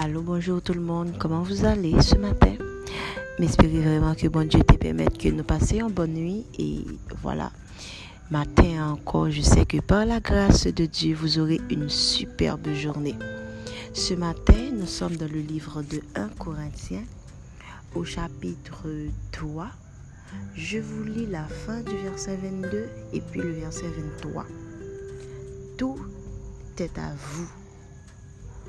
Allô, 0.00 0.22
bonjour 0.22 0.62
tout 0.62 0.74
le 0.74 0.80
monde. 0.80 1.14
Comment 1.18 1.42
vous 1.42 1.64
allez 1.64 2.00
ce 2.02 2.14
matin? 2.14 2.54
M'espérez 3.40 3.80
vraiment 3.80 4.14
que 4.14 4.28
bon 4.28 4.46
Dieu 4.46 4.62
te 4.62 4.76
permette 4.76 5.18
que 5.18 5.28
nous 5.28 5.42
passions 5.42 5.88
une 5.88 5.92
bonne 5.92 6.14
nuit. 6.14 6.46
Et 6.56 6.84
voilà, 7.20 7.50
matin 8.30 8.92
encore, 8.92 9.28
je 9.28 9.42
sais 9.42 9.66
que 9.66 9.78
par 9.78 10.06
la 10.06 10.20
grâce 10.20 10.68
de 10.68 10.86
Dieu, 10.86 11.16
vous 11.16 11.40
aurez 11.40 11.60
une 11.68 11.88
superbe 11.88 12.72
journée. 12.74 13.16
Ce 13.92 14.14
matin, 14.14 14.70
nous 14.72 14.86
sommes 14.86 15.16
dans 15.16 15.26
le 15.26 15.40
livre 15.40 15.82
de 15.82 16.00
1 16.14 16.28
Corinthiens, 16.38 17.04
au 17.96 18.04
chapitre 18.04 18.86
3. 19.32 19.66
Je 20.54 20.78
vous 20.78 21.02
lis 21.02 21.26
la 21.26 21.42
fin 21.42 21.80
du 21.80 21.96
verset 22.04 22.38
22 22.40 22.86
et 23.14 23.20
puis 23.20 23.40
le 23.40 23.50
verset 23.50 23.88
23. 24.22 24.46
Tout 25.76 25.98
est 26.78 26.96
à 26.98 27.10
vous. 27.16 27.48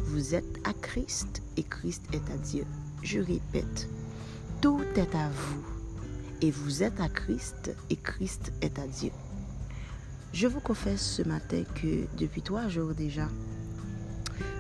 Vous 0.05 0.35
êtes 0.35 0.59
à 0.63 0.73
Christ 0.73 1.41
et 1.57 1.63
Christ 1.63 2.03
est 2.13 2.31
à 2.31 2.37
Dieu. 2.37 2.65
Je 3.03 3.19
répète, 3.19 3.87
tout 4.61 4.81
est 4.95 5.15
à 5.15 5.29
vous 5.29 5.63
et 6.41 6.51
vous 6.51 6.83
êtes 6.83 6.99
à 6.99 7.09
Christ 7.09 7.71
et 7.89 7.95
Christ 7.95 8.51
est 8.61 8.79
à 8.79 8.87
Dieu. 8.87 9.11
Je 10.33 10.47
vous 10.47 10.59
confesse 10.59 11.01
ce 11.01 11.23
matin 11.23 11.63
que 11.75 12.05
depuis 12.17 12.41
trois 12.41 12.67
jours 12.67 12.93
déjà, 12.93 13.27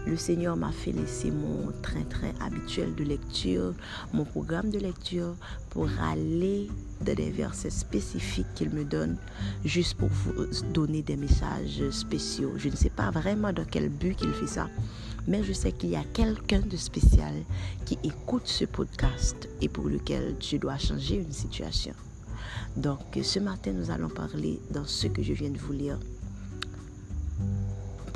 le 0.07 0.17
Seigneur 0.17 0.55
m'a 0.55 0.71
fait 0.71 0.91
laisser 0.91 1.29
mon 1.29 1.71
train-train 1.81 2.31
habituel 2.41 2.95
de 2.95 3.03
lecture, 3.03 3.73
mon 4.13 4.25
programme 4.25 4.71
de 4.71 4.79
lecture, 4.79 5.35
pour 5.69 5.87
aller 6.01 6.67
dans 7.01 7.13
des 7.13 7.29
versets 7.29 7.69
spécifiques 7.69 8.47
qu'il 8.55 8.71
me 8.71 8.83
donne, 8.83 9.17
juste 9.63 9.95
pour 9.97 10.09
vous 10.09 10.45
donner 10.73 11.03
des 11.03 11.15
messages 11.15 11.87
spéciaux. 11.91 12.53
Je 12.57 12.69
ne 12.69 12.75
sais 12.75 12.89
pas 12.89 13.11
vraiment 13.11 13.53
dans 13.53 13.65
quel 13.65 13.89
but 13.89 14.15
qu'il 14.15 14.33
fait 14.33 14.47
ça, 14.47 14.67
mais 15.27 15.43
je 15.43 15.53
sais 15.53 15.71
qu'il 15.71 15.89
y 15.89 15.95
a 15.95 16.03
quelqu'un 16.13 16.61
de 16.61 16.77
spécial 16.77 17.33
qui 17.85 17.97
écoute 18.03 18.47
ce 18.47 18.65
podcast 18.65 19.49
et 19.61 19.69
pour 19.69 19.87
lequel 19.87 20.35
je 20.39 20.57
dois 20.57 20.77
changer 20.77 21.15
une 21.15 21.31
situation. 21.31 21.93
Donc 22.77 22.99
ce 23.21 23.39
matin, 23.39 23.71
nous 23.73 23.91
allons 23.91 24.09
parler 24.09 24.59
dans 24.71 24.85
ce 24.85 25.07
que 25.07 25.23
je 25.23 25.33
viens 25.33 25.49
de 25.49 25.57
vous 25.57 25.73
lire 25.73 25.99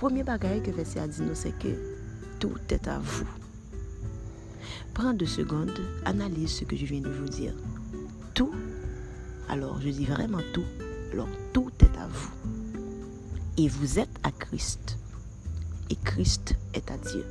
premier 0.03 0.23
bagage 0.23 0.63
que 0.63 0.71
verset 0.71 0.99
a 0.99 1.07
dit 1.07 1.21
nous, 1.21 1.33
c'est 1.33 1.57
que 1.57 1.69
tout 2.37 2.57
est 2.71 2.89
à 2.89 2.99
vous. 2.99 3.25
Prends 4.93 5.13
deux 5.13 5.25
secondes, 5.25 5.71
analyse 6.03 6.57
ce 6.57 6.65
que 6.65 6.75
je 6.75 6.85
viens 6.85 6.99
de 6.99 7.09
vous 7.09 7.29
dire. 7.29 7.53
Tout, 8.33 8.51
alors 9.47 9.79
je 9.79 9.87
dis 9.87 10.03
vraiment 10.03 10.41
tout, 10.53 10.65
alors 11.13 11.29
tout 11.53 11.71
est 11.79 11.97
à 11.97 12.07
vous. 12.07 12.31
Et 13.57 13.69
vous 13.69 13.97
êtes 13.97 14.19
à 14.23 14.31
Christ. 14.31 14.97
Et 15.89 15.95
Christ 15.95 16.55
est 16.73 16.89
à 16.91 16.97
Dieu. 16.97 17.25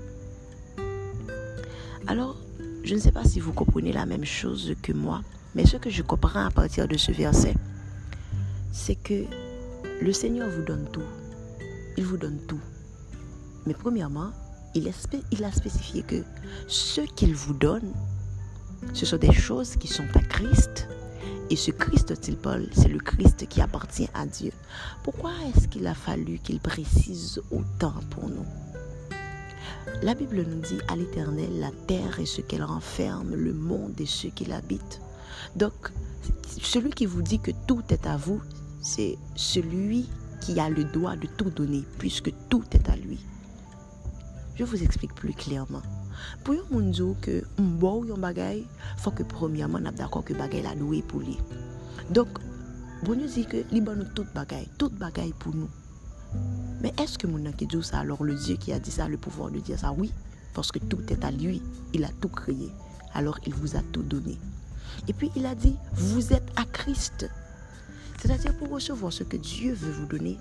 Alors, 2.06 2.36
je 2.84 2.94
ne 2.94 3.00
sais 3.00 3.12
pas 3.12 3.25
si 3.25 3.41
vous 3.41 3.53
comprenez 3.53 3.92
la 3.92 4.06
même 4.06 4.25
chose 4.25 4.75
que 4.83 4.92
moi, 4.92 5.22
mais 5.55 5.67
ce 5.67 5.77
que 5.77 5.91
je 5.91 6.03
comprends 6.03 6.47
à 6.47 6.50
partir 6.50 6.89
de 6.89 6.97
ce 6.97 7.12
verset, 7.12 7.55
c'est 8.72 8.97
que 8.97 9.25
le 10.00 10.12
Seigneur 10.12 10.48
vous 10.50 10.62
donne 10.62 10.89
tout. 10.92 11.03
Il 11.97 12.05
vous 12.05 12.17
donne 12.17 12.39
tout. 12.47 12.61
Mais 13.67 13.75
premièrement, 13.75 14.33
il, 14.75 14.89
a 14.89 15.53
spécifié 15.53 16.03
que 16.03 16.25
ce 16.66 17.03
qu'il 17.03 17.34
vous 17.34 17.55
donne, 17.55 17.92
ce 18.94 19.06
sont 19.06 19.19
des 19.19 19.33
choses 19.33 19.77
qui 19.77 19.89
sont 19.89 20.06
à 20.14 20.20
Christ. 20.20 20.89
Et 21.50 21.56
ce 21.56 21.70
Christ, 21.70 22.14
Paul, 22.41 22.66
c'est 22.72 22.89
le 22.89 22.98
Christ 22.98 23.47
qui 23.48 23.61
appartient 23.61 24.09
à 24.14 24.27
Dieu. 24.27 24.53
Pourquoi 25.03 25.33
est-ce 25.47 25.69
qu'il 25.69 25.87
a 25.87 25.95
fallu 25.95 26.39
qu'il 26.39 26.61
précise 26.61 27.41
autant 27.51 27.95
pour 28.11 28.28
nous? 28.28 28.47
La 30.03 30.15
Bible 30.15 30.45
nous 30.48 30.61
dit 30.61 30.78
à 30.88 30.97
l'éternel, 30.97 31.60
la 31.60 31.71
terre 31.87 32.19
et 32.19 32.27
ce 32.27 32.41
qu'elle 32.41 32.65
renferme, 32.65 33.34
le 33.34 33.53
monde 33.53 34.00
et 34.00 34.06
ceux 34.06 34.31
qui 34.31 34.44
l'habitent. 34.44 35.00
Donc, 35.56 35.93
celui 36.60 36.91
qui 36.91 37.06
vous 37.06 37.22
dit 37.22 37.38
que 37.38 37.50
tout 37.66 37.83
est 37.91 38.06
à 38.06 38.16
vous, 38.16 38.41
c'est 38.81 39.19
celui 39.34 40.09
qui 40.41 40.59
a 40.59 40.69
le 40.69 40.84
droit 40.84 41.16
de 41.16 41.27
tout 41.27 41.50
donner, 41.50 41.84
puisque 41.99 42.33
tout 42.49 42.65
est 42.72 42.89
à 42.89 42.97
lui. 42.97 43.21
Je 44.56 44.65
vous 44.65 44.83
explique 44.83 45.15
plus 45.15 45.33
clairement. 45.33 45.83
Pour 46.44 46.54
yon 46.54 46.65
moun 46.71 46.93
que 46.93 47.21
que 47.21 47.62
mbo 47.62 48.04
yon 48.04 48.19
bagay, 48.19 48.65
faut 48.99 49.10
que 49.10 49.22
premièrement 49.22 49.81
n'a 49.81 49.93
d'accord 49.93 50.25
que 50.25 50.34
la 50.34 50.75
doué 50.75 51.03
pour 51.03 51.21
lui. 51.21 51.39
Donc, 52.10 52.28
bon 53.03 53.19
nous 53.19 53.27
dit 53.27 53.47
que 53.47 53.63
ban 53.81 53.97
nous 53.97 54.05
tout 54.05 54.27
bagay, 54.35 54.69
tout 54.79 54.91
bagay 54.91 55.33
pour 55.39 55.55
nous. 55.55 55.69
Mais 56.81 56.93
est-ce 57.01 57.19
que 57.19 57.27
mon 57.27 57.53
qui 57.53 57.67
dit 57.67 57.83
ça? 57.83 58.01
Alors 58.01 58.25
le 58.25 58.35
Dieu 58.35 58.57
qui 58.57 58.73
a 58.73 58.79
dit 58.79 58.91
ça 58.91 59.09
le 59.09 59.19
pouvoir 59.19 59.51
de 59.51 59.61
dire 59.61 59.79
ça 59.79 59.93
oui 59.93 60.13
parce 60.55 60.71
que 60.71 60.79
tout 60.79 61.03
est 61.11 61.25
à 61.25 61.31
lui, 61.31 61.63
il 61.93 62.05
a 62.05 62.11
tout 62.21 62.29
créé. 62.29 62.71
Alors 63.15 63.39
il 63.47 63.55
vous 63.55 63.77
a 63.77 63.81
tout 63.93 64.03
donné. 64.03 64.39
Et 65.09 65.13
puis 65.13 65.31
il 65.37 65.47
a 65.47 65.55
dit 65.55 65.77
vous 65.95 66.33
êtes 66.33 66.51
à 66.57 66.65
Christ. 66.65 67.29
C'est-à-dire 68.21 68.57
pour 68.57 68.71
recevoir 68.71 69.13
ce 69.13 69.25
que 69.25 69.37
Dieu 69.37 69.75
veut 69.75 69.93
vous 69.93 70.07
donner, 70.07 70.39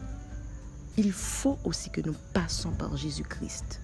il 0.97 1.11
faut 1.11 1.57
aussi 1.63 1.89
que 1.89 2.01
nous 2.01 2.15
passons 2.33 2.71
par 2.71 2.95
Jésus-Christ 2.95 3.79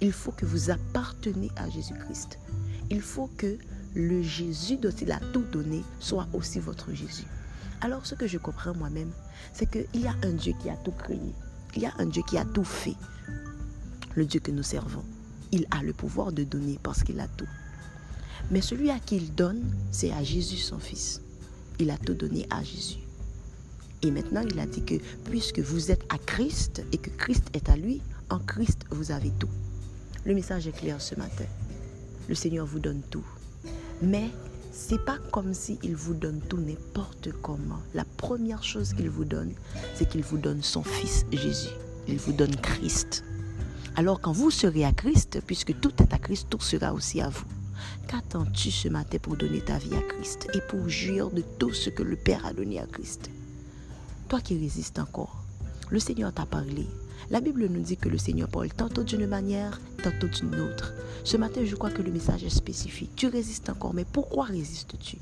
il 0.00 0.12
faut 0.12 0.32
que 0.32 0.46
vous 0.46 0.70
appartenez 0.70 1.50
à 1.56 1.68
Jésus-Christ. 1.68 2.38
Il 2.90 3.02
faut 3.02 3.30
que 3.36 3.58
le 3.94 4.22
Jésus 4.22 4.76
dont 4.76 4.90
il 4.90 5.12
a 5.12 5.20
tout 5.32 5.44
donné 5.52 5.82
soit 5.98 6.26
aussi 6.32 6.58
votre 6.58 6.92
Jésus. 6.92 7.26
Alors 7.80 8.04
ce 8.06 8.14
que 8.14 8.26
je 8.26 8.38
comprends 8.38 8.74
moi-même, 8.74 9.10
c'est 9.52 9.70
qu'il 9.70 10.00
y 10.00 10.06
a 10.06 10.14
un 10.22 10.32
Dieu 10.32 10.54
qui 10.60 10.68
a 10.68 10.76
tout 10.76 10.92
créé. 10.92 11.34
Il 11.76 11.82
y 11.82 11.86
a 11.86 11.94
un 11.98 12.06
Dieu 12.06 12.22
qui 12.28 12.36
a 12.36 12.44
tout 12.44 12.64
fait. 12.64 12.96
Le 14.14 14.26
Dieu 14.26 14.40
que 14.40 14.50
nous 14.50 14.62
servons. 14.62 15.04
Il 15.52 15.66
a 15.70 15.82
le 15.82 15.92
pouvoir 15.92 16.32
de 16.32 16.44
donner 16.44 16.78
parce 16.82 17.02
qu'il 17.02 17.20
a 17.20 17.28
tout. 17.28 17.48
Mais 18.50 18.60
celui 18.60 18.90
à 18.90 18.98
qui 18.98 19.16
il 19.16 19.34
donne, 19.34 19.62
c'est 19.90 20.12
à 20.12 20.22
Jésus 20.22 20.56
son 20.56 20.78
Fils. 20.78 21.20
Il 21.78 21.90
a 21.90 21.96
tout 21.96 22.14
donné 22.14 22.46
à 22.50 22.62
Jésus. 22.62 22.98
Et 24.02 24.10
maintenant, 24.10 24.42
il 24.42 24.58
a 24.58 24.66
dit 24.66 24.82
que 24.82 24.94
puisque 25.24 25.60
vous 25.60 25.90
êtes 25.90 26.04
à 26.12 26.18
Christ 26.18 26.82
et 26.92 26.98
que 26.98 27.10
Christ 27.10 27.44
est 27.54 27.68
à 27.68 27.76
lui, 27.76 28.02
en 28.30 28.38
Christ, 28.38 28.84
vous 28.90 29.12
avez 29.12 29.30
tout. 29.38 29.50
Le 30.24 30.34
message 30.34 30.66
est 30.66 30.72
clair 30.72 31.00
ce 31.00 31.14
matin. 31.14 31.44
Le 32.28 32.34
Seigneur 32.34 32.66
vous 32.66 32.78
donne 32.78 33.02
tout. 33.10 33.24
Mais 34.02 34.30
c'est 34.72 35.04
pas 35.04 35.18
comme 35.32 35.54
s'il 35.54 35.94
vous 35.94 36.14
donne 36.14 36.40
tout 36.40 36.58
n'importe 36.58 37.30
comment. 37.42 37.80
La 37.94 38.04
première 38.04 38.62
chose 38.62 38.92
qu'il 38.94 39.10
vous 39.10 39.24
donne, 39.24 39.52
c'est 39.94 40.08
qu'il 40.08 40.22
vous 40.22 40.38
donne 40.38 40.62
son 40.62 40.82
Fils 40.82 41.26
Jésus. 41.32 41.74
Il 42.08 42.18
vous 42.18 42.32
donne 42.32 42.54
Christ. 42.56 43.24
Alors 43.96 44.20
quand 44.20 44.32
vous 44.32 44.50
serez 44.50 44.84
à 44.84 44.92
Christ, 44.92 45.40
puisque 45.46 45.78
tout 45.80 45.92
est 46.00 46.12
à 46.12 46.18
Christ, 46.18 46.46
tout 46.50 46.60
sera 46.60 46.92
aussi 46.92 47.20
à 47.20 47.28
vous. 47.28 47.44
Qu'attends-tu 48.08 48.70
ce 48.70 48.88
matin 48.88 49.18
pour 49.20 49.36
donner 49.36 49.60
ta 49.60 49.78
vie 49.78 49.94
à 49.94 50.02
Christ 50.02 50.48
et 50.54 50.60
pour 50.60 50.88
jouir 50.88 51.30
de 51.30 51.42
tout 51.58 51.72
ce 51.72 51.90
que 51.90 52.02
le 52.02 52.16
Père 52.16 52.44
a 52.46 52.52
donné 52.52 52.80
à 52.80 52.86
Christ? 52.86 53.30
Toi 54.28 54.40
qui 54.40 54.58
résistes 54.58 54.98
encore, 54.98 55.44
le 55.90 55.98
Seigneur 55.98 56.32
t'a 56.32 56.46
parlé. 56.46 56.86
La 57.28 57.40
Bible 57.40 57.66
nous 57.66 57.82
dit 57.82 57.96
que 57.96 58.08
le 58.08 58.18
Seigneur 58.18 58.48
parle 58.48 58.70
tantôt 58.70 59.02
d'une 59.02 59.26
manière, 59.26 59.80
tantôt 60.02 60.28
d'une 60.28 60.58
autre. 60.60 60.94
Ce 61.22 61.36
matin, 61.36 61.64
je 61.64 61.76
crois 61.76 61.90
que 61.90 62.02
le 62.02 62.10
message 62.10 62.44
est 62.44 62.50
spécifique. 62.50 63.10
Tu 63.14 63.28
résistes 63.28 63.68
encore, 63.68 63.92
mais 63.92 64.06
pourquoi 64.10 64.44
résistes-tu? 64.44 65.18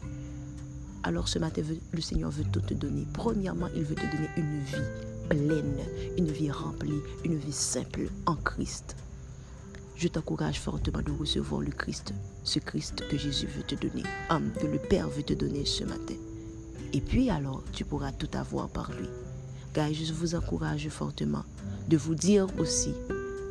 Alors 1.03 1.29
ce 1.29 1.39
matin, 1.39 1.63
le 1.93 2.01
Seigneur 2.01 2.31
veut 2.31 2.45
tout 2.53 2.61
te 2.61 2.75
donner. 2.75 3.07
Premièrement, 3.13 3.69
il 3.75 3.83
veut 3.83 3.95
te 3.95 4.07
donner 4.07 4.29
une 4.37 4.61
vie 4.61 5.09
pleine, 5.29 5.79
une 6.17 6.31
vie 6.31 6.51
remplie, 6.51 7.01
une 7.25 7.37
vie 7.37 7.53
simple 7.53 8.09
en 8.27 8.37
Christ. 8.37 8.97
Je 9.97 10.09
t'encourage 10.09 10.61
fortement 10.61 11.03
de 11.03 11.11
recevoir 11.11 11.61
le 11.61 11.73
Christ, 11.73 12.15
ce 12.45 12.61
Christ 12.61 13.03
que 13.09 13.19
Jésus 13.19 13.49
veut 13.49 13.65
te 13.65 13.75
donner, 13.75 14.05
que 14.61 14.67
le 14.67 14.79
Père 14.79 15.09
veut 15.09 15.25
te 15.25 15.35
donner 15.35 15.65
ce 15.65 15.85
matin. 15.85 16.15
Et 16.93 17.01
puis 17.01 17.31
alors, 17.31 17.63
tu 17.73 17.85
pourras 17.85 18.13
tout 18.13 18.31
avoir 18.33 18.69
par 18.69 18.93
lui. 18.93 19.09
Guys, 19.75 19.95
je 20.07 20.13
vous 20.13 20.35
encourage 20.35 20.89
fortement 20.89 21.45
de 21.89 21.97
vous 21.97 22.15
dire 22.15 22.47
aussi 22.59 22.93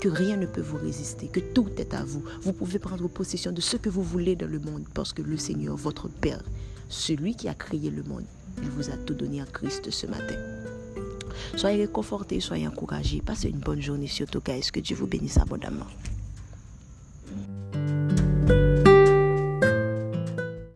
que 0.02 0.10
rien 0.10 0.36
ne 0.38 0.46
peut 0.46 0.62
vous 0.62 0.78
résister, 0.78 1.28
que 1.28 1.40
tout 1.40 1.68
est 1.78 1.94
à 1.94 2.04
vous. 2.04 2.24
Vous 2.42 2.54
pouvez 2.54 2.80
prendre 2.80 3.08
possession 3.08 3.52
de 3.52 3.62
ce 3.62 3.78
que 3.78 3.90
vous 3.90 4.04
voulez 4.04 4.36
dans 4.36 4.50
le 4.50 4.60
monde 4.60 4.84
parce 4.94 5.14
que 5.14 5.22
le 5.22 5.38
Seigneur, 5.38 5.76
votre 5.76 6.08
Père, 6.08 6.42
celui 6.90 7.36
qui 7.36 7.48
a 7.48 7.54
créé 7.54 7.90
le 7.90 8.04
monde, 8.04 8.26
il 8.62 8.70
vous 8.70 8.90
a 8.90 8.98
tout 8.98 9.14
donné 9.14 9.42
en 9.42 9.46
Christ 9.46 9.90
ce 9.92 10.08
matin. 10.08 10.36
Soyez 11.56 11.86
réconfortés, 11.86 12.40
soyez 12.40 12.68
encouragés. 12.68 13.22
Passez 13.22 13.50
une 13.50 13.60
bonne 13.60 13.82
journée 13.82 14.08
surtout, 14.08 14.42
guys. 14.44 14.70
Que 14.72 14.80
Dieu 14.80 14.96
vous 14.96 15.08
bénisse 15.08 15.38
abondamment? 15.38 15.88